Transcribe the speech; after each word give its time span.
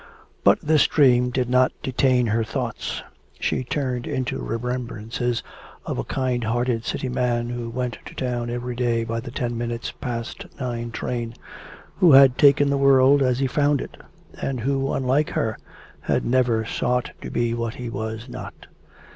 But 0.43 0.59
this 0.61 0.87
dream 0.87 1.29
did 1.29 1.47
not 1.47 1.73
detain 1.83 2.25
her 2.25 2.43
thoughts. 2.43 3.03
They 3.51 3.61
turned 3.61 4.07
into 4.07 4.39
remembrances 4.41 5.43
of 5.85 5.99
a 5.99 6.03
kind 6.03 6.43
hearted 6.43 6.85
city 6.85 7.07
man 7.07 7.49
who 7.49 7.69
went 7.69 7.99
to 8.07 8.15
town 8.15 8.49
every 8.49 8.75
day 8.75 9.03
by 9.03 9.19
the 9.19 9.29
ten 9.29 9.55
minutes 9.55 9.91
past 9.91 10.47
nine 10.59 10.89
train, 10.89 11.35
who 11.97 12.13
had 12.13 12.35
taken 12.39 12.71
the 12.71 12.77
world 12.81 13.21
as 13.21 13.37
he 13.37 13.45
found 13.45 13.79
it, 13.79 13.95
and 14.41 14.61
who, 14.61 14.91
unlike 14.91 15.29
her, 15.29 15.55
had 15.99 16.25
never 16.25 16.65
sought 16.65 17.11
to 17.21 17.29
be 17.29 17.53
what 17.53 17.75
he 17.75 17.87
was 17.87 18.27
not. 18.27 18.65